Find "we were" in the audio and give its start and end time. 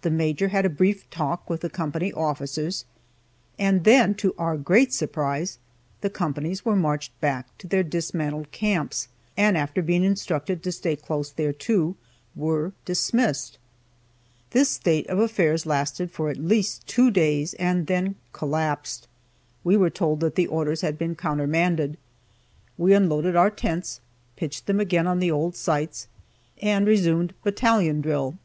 19.64-19.90